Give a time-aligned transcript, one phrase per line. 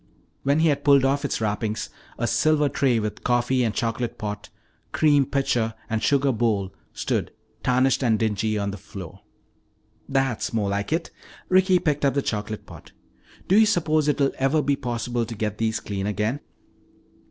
[0.41, 4.49] When he had pulled off its wrappings, a silver tray with coffee and chocolate pot,
[4.91, 7.31] cream pitcher and sugar bowl stood,
[7.61, 9.21] tarnished and dingy, on the floor.
[10.09, 11.11] "That's more like it."
[11.49, 12.93] Ricky picked up the chocolate pot.
[13.47, 16.39] "Do you suppose it will ever be possible to get these clean again?"